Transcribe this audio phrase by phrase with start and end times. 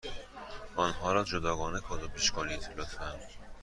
[0.75, 3.15] آنها را جداگانه کادو پیچ کنید، لطفا.